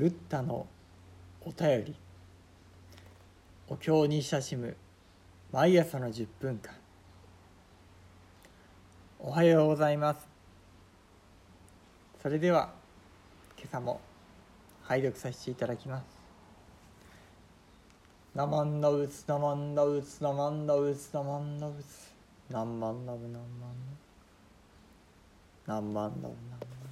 [0.00, 0.66] ブッダの
[1.42, 1.94] お便り。
[3.68, 4.74] お経に親しむ。
[5.52, 6.72] 毎朝の10分間。
[9.18, 10.26] おはようございます。
[12.22, 12.72] それでは
[13.58, 14.00] 今朝も
[14.84, 16.04] 拝読させていただきます。
[18.34, 21.84] ナマンダウツナマンダウツナマンダウツナマンダウツ。
[22.48, 23.44] ナンマンダブナンマン
[25.66, 26.89] ナンマンダブナンマン無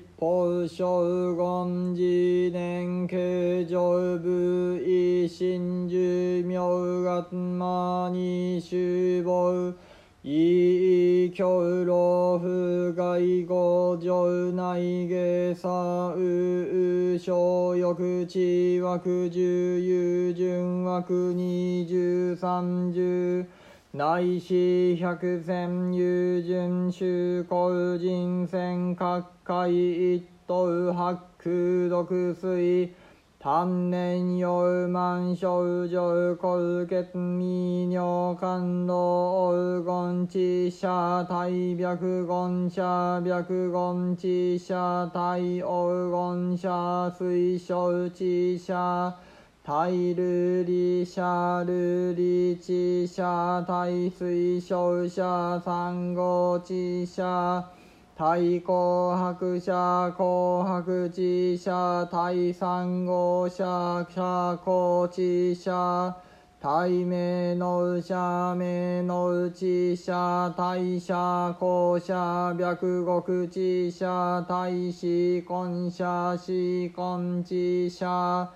[0.00, 6.58] 解し法小言自年形状部位真寿命
[7.02, 9.74] 月間に守謀
[10.22, 23.46] いい教老不外五条内下左右小欲地枠十有順枠二十三十
[23.92, 26.04] 内視百千有
[26.42, 32.94] 順修行人戦各界一等八空毒水
[33.40, 35.96] 丹念幼満少女
[36.36, 45.32] 高血未尿感動黄金地下大白言者白言地下大
[45.66, 48.56] 黄金者水晶地
[49.70, 57.64] タイルリシャルリチシャタイスイショウシャサンゴチシャ
[58.18, 66.16] タイコハクシャコハクチシャタイサンゴシャシャコチシャ
[66.60, 78.48] タイメノウシャメノウチシャタイシャコシャ白クチシャタイシコンシャシコンチシャ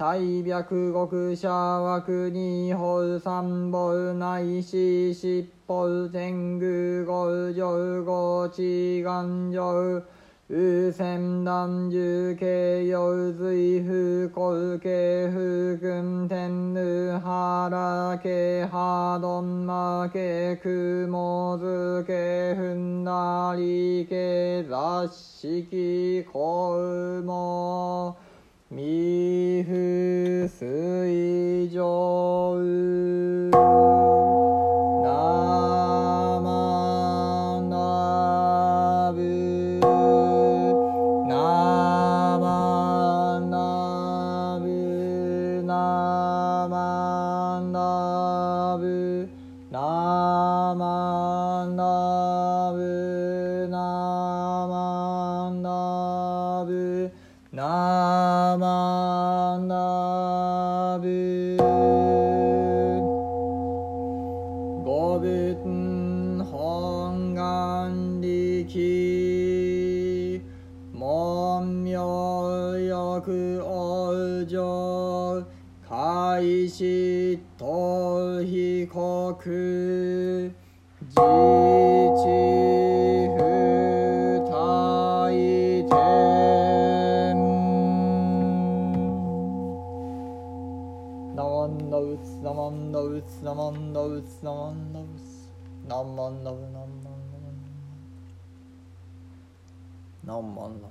[0.00, 6.64] 大白国社枠二法三宝内視七宝天狗
[7.12, 7.68] 五条
[8.06, 10.02] 五地願上
[10.48, 28.16] 右仙断十慶陽随不公慶不君天ぬ原慶波丼魔慶雲図慶ふんなり慶雑式公も
[28.72, 29.72] 未不
[30.46, 31.82] 水上
[58.40, 61.58] なまなぶ
[64.82, 70.40] 五分本願力
[70.94, 75.44] 門名欲往生
[75.86, 80.54] 開始と被告
[81.02, 82.69] 自治不
[93.40, 95.48] ンダウツナマンダウツナマンダウツ
[95.88, 96.94] ナンマンダウナンマン
[100.26, 100.90] ダウナンマンダウ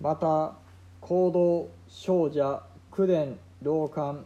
[0.00, 0.54] また
[1.00, 4.24] 行動少女九伝老官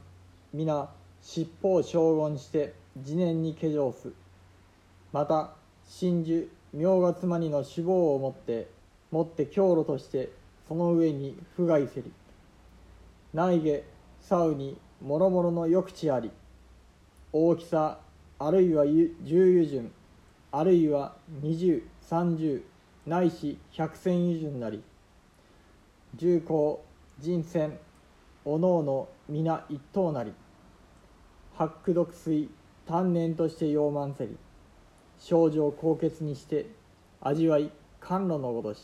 [0.52, 0.90] 皆
[1.22, 4.12] 尻尾を将軍して次年に化粧す
[5.14, 5.54] また
[5.88, 8.68] 真珠明月間にの死亡をもって
[9.10, 10.28] もって強路として
[10.68, 12.12] その上に不害せり。
[13.32, 13.82] 内下
[14.20, 16.30] 左右に諸々の抑地あり
[17.32, 17.98] 大きさ
[18.38, 18.84] あるいは
[19.22, 19.92] 十油順
[20.52, 22.62] あるいは二十三十
[23.06, 24.82] ないし百千油順なり
[26.16, 26.84] 重工
[27.18, 27.78] 人選
[28.44, 30.32] おのおの皆一等なり
[31.54, 32.50] 八苦毒水
[32.86, 34.36] 丹念として溶満せり
[35.18, 36.66] 症状高血にして
[37.20, 37.70] 味わい
[38.00, 38.80] 甘露のごとし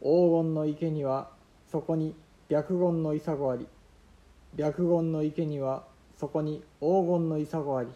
[0.00, 1.30] 黄金の池には
[1.70, 2.14] そこに
[2.48, 3.66] 白言の潔あり
[4.56, 5.84] 白言の池には
[6.16, 7.88] そこに黄金の潔あり。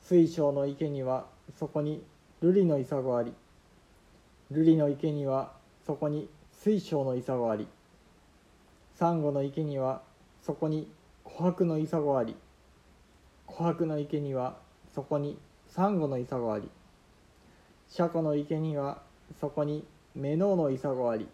[0.00, 1.26] 水晶の池には
[1.58, 2.02] そこに
[2.42, 3.34] 瑠璃の潔あり。
[4.50, 5.52] 瑠璃の池には
[5.86, 7.66] そこに水晶の潔あり。
[8.94, 10.02] サンゴの池には
[10.42, 10.88] そこに
[11.24, 12.34] 琥珀の潔あり。
[13.46, 14.56] 琥珀の池には
[14.94, 15.38] そこに
[15.68, 16.70] サンゴの潔あり。
[17.88, 19.02] シャコの池には
[19.38, 19.84] そこに
[20.14, 21.28] メノウの潔あり。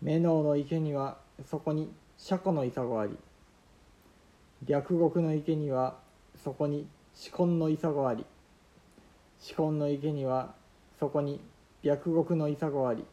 [0.00, 3.16] メノウの池にはそこにシャコの潔あり
[4.66, 5.96] 略国の池には
[6.42, 8.26] そこに紫根の潔あり
[9.40, 10.52] 紫根の池には
[10.98, 11.40] そこに
[11.82, 13.04] 白国の潔あり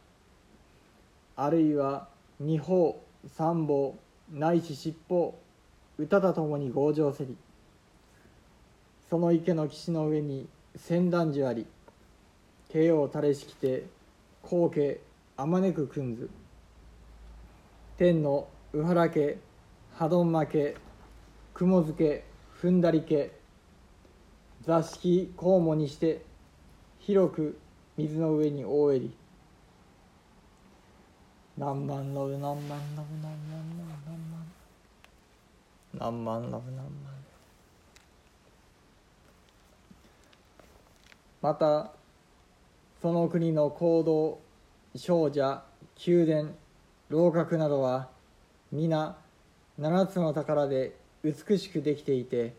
[1.36, 2.08] あるいは
[2.40, 3.96] 二方三方
[4.34, 5.40] ないし七方
[6.00, 7.38] 歌とともに強情せり
[9.10, 11.68] その池の岸の上に千段樹あり
[12.70, 13.84] 慶応垂れしきて
[14.42, 15.00] 皇家
[15.38, 16.30] あまねくくんず。
[17.98, 19.38] 天の宇原家
[19.98, 20.76] 波動負け
[21.54, 22.26] 雲漬け
[22.62, 23.32] 踏んだり家
[24.64, 26.26] 座敷肛門にして
[27.00, 27.58] 広く
[27.96, 29.16] 水の上に覆えり。
[31.58, 34.44] 何万のぶ何万のぶ何万のぶ何万
[35.98, 36.92] 何万のぶ何万。
[41.42, 41.94] また
[43.02, 44.42] その国の行動
[44.98, 45.62] 少女
[46.06, 46.50] 宮殿
[47.08, 48.14] 楼閣などは
[48.72, 49.16] 皆
[49.78, 52.56] 七つの宝で美しくできていて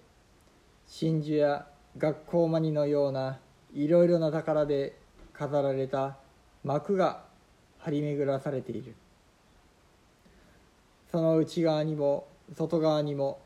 [0.87, 1.67] 真珠や
[1.99, 3.39] 学校マニのような
[3.75, 4.99] いろいろな宝で
[5.33, 6.17] 飾られた
[6.63, 7.25] 幕が
[7.79, 8.95] 張り巡らされている。
[11.11, 12.27] その内側にも
[12.57, 13.41] 外側にも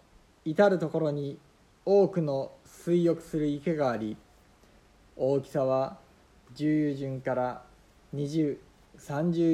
[0.45, 1.39] 至る所に
[1.85, 4.17] 多くの水浴する池があり
[5.17, 5.99] 大きさは
[6.55, 7.63] 10油順から
[8.15, 8.59] 2030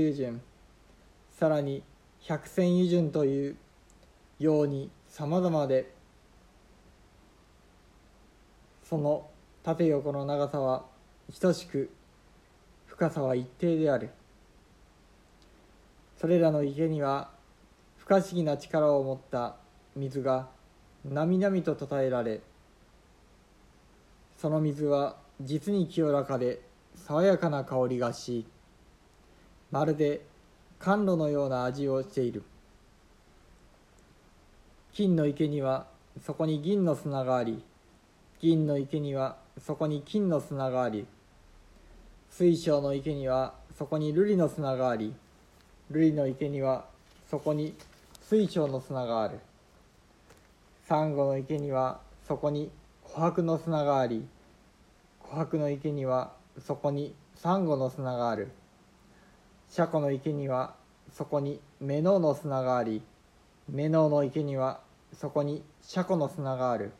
[0.09, 0.41] 油順
[1.38, 1.82] さらに
[2.26, 3.56] 百千油順という
[4.40, 5.94] ようにさまざまで
[8.82, 9.28] その
[9.62, 10.84] 縦横の長さは
[11.40, 11.88] 等しく
[12.87, 14.11] 深さは一定である。
[16.17, 17.31] それらの池には
[17.99, 19.56] 不可思議な力を持った
[19.94, 20.49] 水が
[21.05, 22.40] なみなみとたたえられ
[24.38, 26.61] その水は実に清らかで
[26.94, 28.46] 爽やかな香りがし
[29.70, 30.25] まるで
[30.78, 32.43] 甘露のような味をしている。
[34.93, 35.87] 金の池には
[36.25, 37.62] そこに銀の砂があり
[38.40, 41.06] 銀の池にはそこに金の砂があり
[42.31, 45.12] 水晶の池にはそこに瑠璃の砂があり
[45.90, 46.87] 瑠璃の池には
[47.31, 47.75] そこに
[48.23, 49.38] 水晶の砂がある。
[50.88, 52.70] サンゴの池にはそこに
[53.05, 54.26] 琥珀の砂があり
[55.31, 56.32] 琥珀の池には
[56.64, 58.50] そこにサンゴの砂がある。
[59.69, 60.75] シャコの池には
[61.13, 63.03] そこにメノウの砂があり
[63.69, 64.81] メノウの池には
[65.13, 66.93] そこにシャコの砂がある。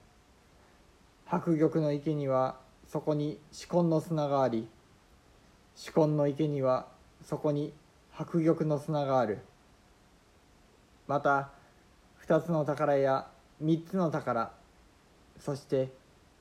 [1.27, 4.69] 白玉の池にはそこに紫根の砂があり
[5.75, 6.87] 紫根の池には
[7.25, 7.73] そこに
[8.13, 9.41] 白玉の砂がある。
[11.07, 11.51] また
[12.17, 13.27] 二つの宝や
[13.61, 14.53] 三つの宝
[15.39, 15.93] そして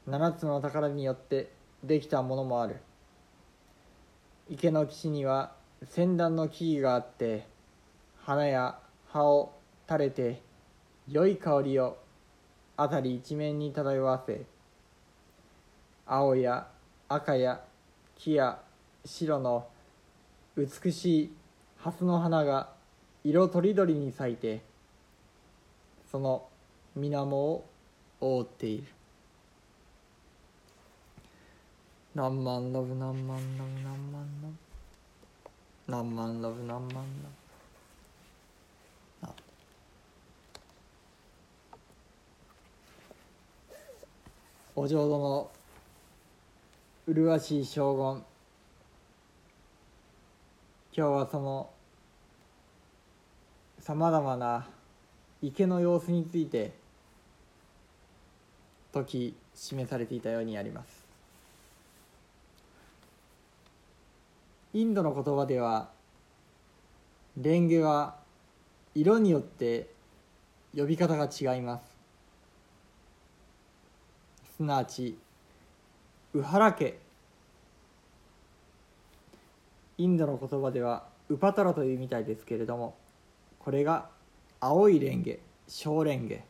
[0.07, 1.51] 七つの宝によって
[1.83, 2.77] できたものもある。
[4.49, 7.45] 池の岸には千段の木々があって
[8.23, 9.53] 花や葉を
[9.87, 10.41] 垂れて
[11.07, 11.97] 良い香りを
[12.77, 14.45] 辺り一面に漂わせ
[16.05, 16.67] 青や
[17.07, 17.61] 赤や
[18.15, 18.59] 木や
[19.03, 19.67] 白の
[20.57, 21.33] 美しい
[21.77, 22.69] 蓮の花が
[23.23, 24.61] 色とりどりに咲いて
[26.11, 26.47] その
[26.95, 27.65] 水面を
[28.21, 28.85] 覆っている。
[32.15, 34.74] 何万ロブ何万ロブ何万ロブ
[35.87, 37.45] 何万ロブ何万ロブ。
[44.77, 45.51] お浄土の
[47.07, 48.23] 麗しい将軍
[50.91, 51.69] 今日はその
[53.79, 54.67] さまざまな
[55.41, 56.73] 池の様子について
[58.91, 61.04] 時示されていたようにあります。
[64.75, 65.89] インドの言葉では
[67.37, 68.17] レンゲは
[68.93, 69.87] 色によって
[70.75, 71.85] 呼び方が違います。
[74.57, 75.17] すなわち
[76.33, 76.99] ウハラ家
[79.97, 82.97] インドの言葉ではウパタラというみたいですけれども
[83.59, 84.09] これが
[84.59, 85.39] 青いレンゲ
[85.69, 86.43] 小レンゲ。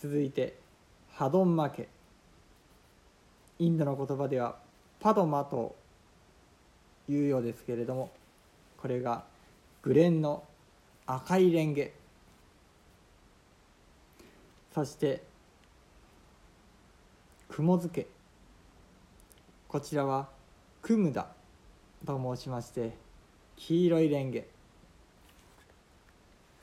[0.00, 0.58] 続いて
[1.12, 1.86] ハドンマ家
[3.60, 4.61] インドの言葉では
[5.02, 5.74] パドマと
[7.08, 8.12] いうようですけれども
[8.80, 9.24] これが
[9.82, 10.44] グレンの
[11.06, 11.92] 赤いレンゲ。
[14.72, 15.24] そして
[17.48, 18.06] 雲漬け。
[19.66, 20.28] こちらは
[20.82, 21.26] クムダ
[22.06, 22.92] と申しまして
[23.56, 24.46] 黄色いレンゲ。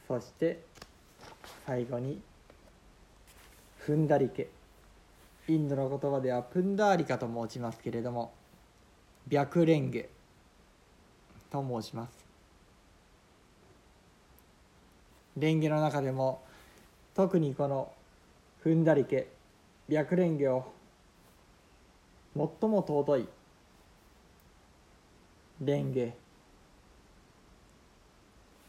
[0.07, 0.63] そして
[1.67, 2.21] 最後に
[3.85, 4.58] 踏んだりけ。
[5.49, 8.31] インドの言葉ではプンダーリカと申しますけれども
[9.29, 10.07] 白レンゲ
[11.51, 12.11] と申します
[15.37, 16.43] レンゲの中でも
[17.15, 17.91] 特にこの
[18.63, 19.27] 踏んだりけ
[19.89, 20.71] 白レンゲを
[22.35, 23.27] 最も尊い
[25.61, 26.13] レンゲ。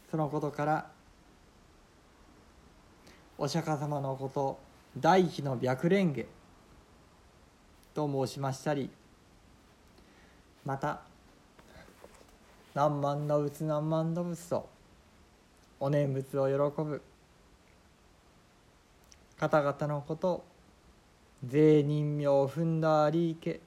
[0.09, 0.91] そのことから
[3.37, 4.59] お釈迦様のこと
[4.97, 6.27] 大悲の白蓮華
[7.93, 8.89] と申しましたり
[10.65, 11.01] また
[12.73, 14.69] 何万の仏何万の仏と
[15.79, 17.01] お念仏を喜ぶ
[19.39, 20.43] 方々のこと
[21.45, 23.59] 税人名を踏んだありいけ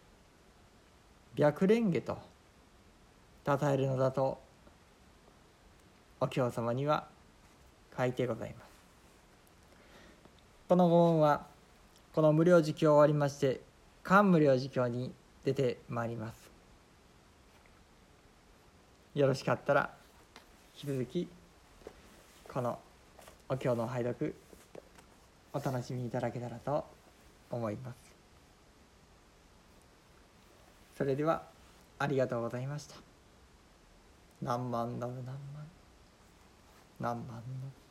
[1.37, 2.17] 白蓮華
[3.45, 4.39] と称えるのだと
[6.21, 7.07] お経様には
[7.97, 8.69] 書いてございます。
[10.69, 11.45] このご問は
[12.15, 13.61] この無料儒教終わりまして
[14.05, 16.51] 漢無料儒教に出てまいります。
[19.15, 19.91] よろしかったら
[20.77, 21.29] 引き続き
[22.53, 22.79] この
[23.49, 24.35] お経の拝読
[25.55, 26.85] お楽しみいただけたらと
[27.51, 27.97] 思います。
[30.99, 31.43] それでは
[31.99, 32.97] ありがとうございました。
[34.43, 35.35] 何万の何万
[37.01, 37.84] 何万の